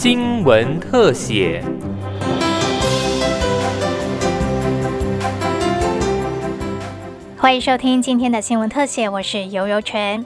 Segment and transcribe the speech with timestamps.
[0.00, 1.60] 新闻特写。
[7.36, 10.24] 欢迎收听今天的新闻特写，我是游游泉。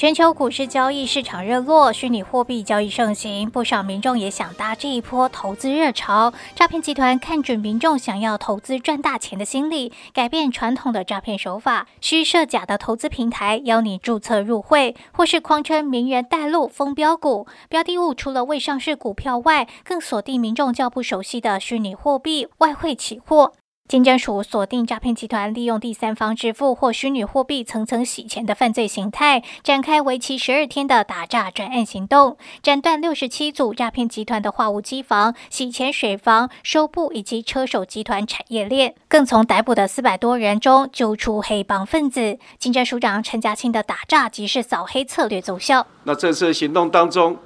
[0.00, 6.32] 全球股市交易市场热络，虚拟货币交易盛行，不少民众也想搭这一波投资热潮。
[6.54, 17.46] 诈骗集团看准民众想要投资赚大钱的心理，改变传统的诈骗手法，虚设假的投资平台，邀你注册入会，或是狂称名人带路封标股。
[17.68, 23.52] 标的物除了未上市股票外，更锁定民众较不熟悉的虚拟货币、外汇期货。
[23.90, 42.38] 金监署锁定诈骗集团利用第三方支付或虚拟货币层层洗钱的犯罪形态，展开为期十二天的打诈专案行动，斩断六十七组诈骗集团的化物机房、洗钱水房、收布以及车手集团产业链，更从逮捕的四百多人中揪出黑帮分子。
[42.60, 45.84] 金监署长陈家清的打诈即是扫黑策略奏效。
[46.04, 47.36] 那这次行动当中，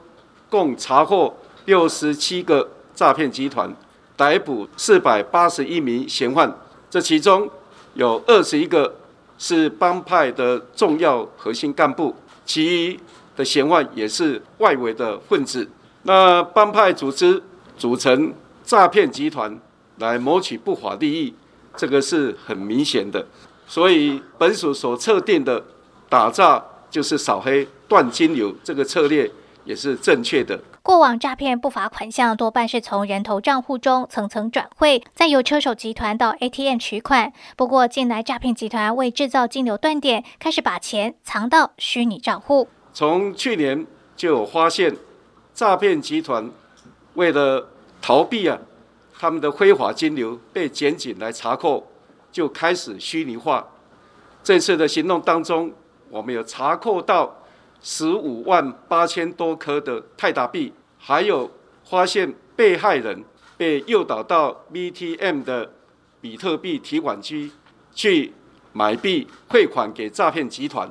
[0.51, 1.33] 共查获
[1.65, 3.75] 六十七个诈骗集团。
[4.17, 6.57] 逮捕四百八十一名嫌犯，
[6.89, 7.49] 这其中
[7.95, 8.95] 有二十一个
[9.39, 13.01] 是帮派的重要核心干部，其余
[13.37, 15.69] 的嫌犯也是外围的分子。
[16.05, 17.43] 那帮派组织
[17.77, 19.59] 组成诈骗集团
[19.99, 21.35] 来谋取不法利益，
[21.77, 23.27] 这个是很明显的。
[23.67, 25.65] 所以本署所测定的
[26.09, 29.29] 打诈就是扫黑断金流这个策略
[29.65, 30.61] 也是正确的。
[30.85, 37.33] 过往诈骗不法款项多半是从人头账户中层层转汇，再由车手集团到 ATM 取款。
[37.57, 42.69] 不过近来诈骗集团为制造金流断点，开始把钱藏到虚拟账户。
[42.93, 44.95] 从去年就有发现，
[45.55, 46.51] 诈骗集团
[47.15, 47.67] 为了
[48.03, 48.59] 逃避啊，
[49.19, 51.87] 他们的非法金流被检警来查扣，
[52.31, 53.67] 就开始虚拟化。
[54.43, 55.73] 这次的行动当中，
[56.11, 57.35] 我们有查扣到。
[57.87, 61.51] 十五万八千多颗的泰达币，还有
[61.85, 63.23] 发现被害人
[63.59, 65.71] 被诱导到 BTM 的
[66.19, 67.53] 比特币提款机
[67.95, 68.33] 去
[68.73, 70.89] 买币汇款给诈骗集团，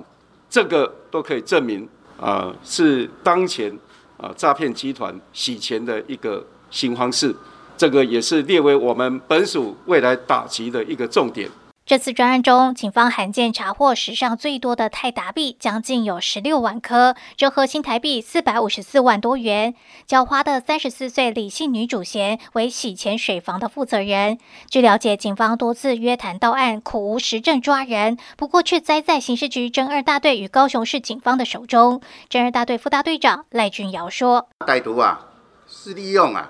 [0.47, 1.89] 这个都可以证明
[2.21, 3.75] 啊是当前
[4.17, 7.35] 啊诈骗集团洗钱的一个新方式，
[7.75, 11.49] 这个也是列为我们本署未来打击的一个重点。
[11.85, 19.75] 这次专案中，警方罕见查获史上最多的泰达币，将近有十六万颗，折合新台币四百五十四万多元。
[20.07, 24.37] 狡猾的三十四岁李姓女主嫌为洗钱水房的负责人。
[24.69, 31.99] 据了解，警方多次约谈到案，苦无实证抓人，不过却栽在刑事局侦二大队与高雄市警方的手中。
[32.29, 35.19] 侦二大队副大队长赖俊尧说：“歹徒啊，
[35.67, 36.49] 是利用啊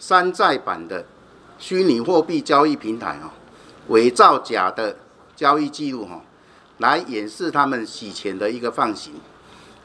[0.00, 1.06] 山寨版的
[1.60, 3.32] 虚拟货币交易平台啊。”
[3.88, 4.96] 伪造假的
[5.36, 6.22] 交易记录，哈，
[6.78, 9.14] 来掩饰他们洗钱的一个放行。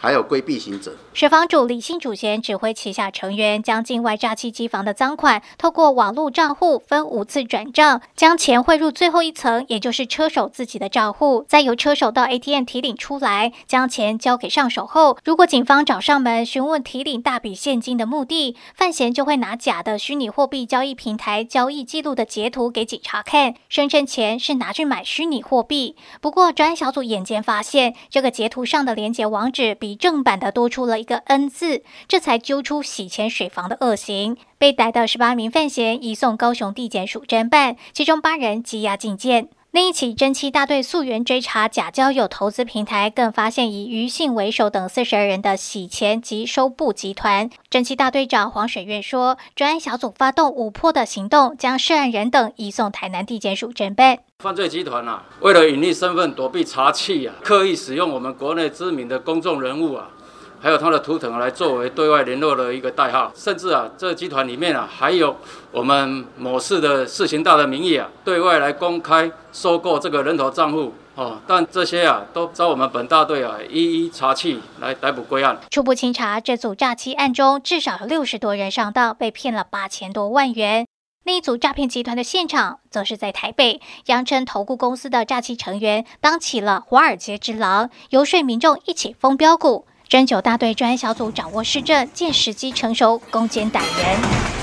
[0.01, 25.97] 还有规避行者，水房主李姓主嫌指挥旗下成员将境外诈欺机房的赃款透过网络账户分五次转账，将钱汇入最后一层，也就是车手自己的账户，再由车手到 ATM 提领出来，将钱交给上手后，如果警方找上门询问提领大笔现金的目的，范闲就会拿假的虚拟货币交易平台交易记录的截图给警察看，声称钱是拿去买虚拟货币。
[26.21, 29.88] 不过专案小组眼尖发现，这个截图上的连接网址比。
[29.89, 34.37] 比正版的多出了一个 N 字，这才揪出洗钱水房的恶行。
[34.59, 39.49] 被逮的十八名犯嫌移送高雄地检署侦办，其中八人羁押禁见。
[39.71, 47.49] 另一起侦七大队溯源追查假交友投资平台，更发现以余姓为首等四十二人的洗钱及收布集团。
[47.71, 54.19] 侦七大队长黄水月说，专案小组发动五破的行动，将涉案人等移送台南地检署侦办。
[54.41, 60.07] 犯罪集团啊，为了隐匿身份、躲避查缉啊，刻意使用我们国内知名的公众人物啊。
[60.61, 65.35] 还有他的图腾来作为对外联络的一个代号，甚至啊，这集团里面啊，还有
[65.73, 71.37] 我们某市的市情大的名义啊，对外来公开收购这个人头账户哦。
[71.45, 75.59] 但这些啊，都遭我们本大队啊一一查缉，来逮捕归案。
[75.69, 80.87] 初步清查，这组诈欺案中至少有六十多人上当，被骗了八千多万元。
[81.23, 89.85] 另一组诈骗集团的现场，则是在台北，扬称投顾公司的诈欺成员当起了华尔街之狼，游说民众一起封标股。
[90.07, 94.58] 针灸大队专案小组掌握市政，见时机成熟，攻坚逮人。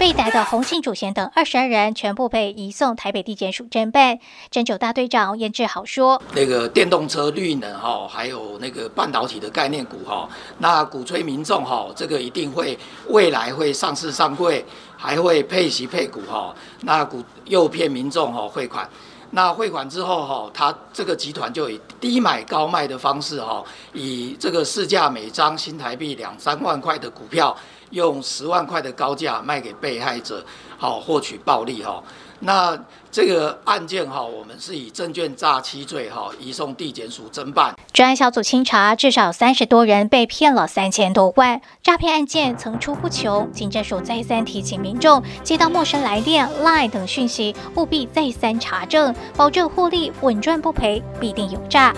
[0.00, 4.18] 被逮的洪姓主嫌等二十二人全部被移送台北地检署侦办。
[4.50, 10.26] 侦九大队长严志豪说：“那个电动车、绿能哈，还有那个半导体的概念股哈，
[10.56, 14.64] 那鼓吹民众哈，这个一定会未来会上市上柜，
[14.96, 18.88] 还会配息配股哈，那股诱骗民众哈汇款。”
[19.32, 23.62] 那汇款之后哈，他这个集团就以低买高卖的方式哈，
[23.92, 27.56] 以这个市价每张新台币两三万块的股票，
[27.90, 30.44] 用十万块的高价卖给被害者，
[30.78, 32.02] 好获取暴利哈。
[32.42, 32.78] 那
[33.12, 37.74] 这个案件哈，我们是以证券诈欺罪哈移送地检署侦办。
[37.92, 43.52] 专案小组清查，至少三十多人被骗了三千多万，诈骗案件层出不穷。
[43.52, 51.94] 警政署再三提醒民众，接到陌生来电、Line 等讯息，务必再三查证，保证获利稳赚不赔，必定有诈。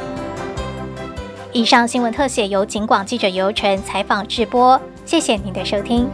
[1.53, 6.09] 以上新闻特写由警广记者尤晨采访直播，谢谢您的收听。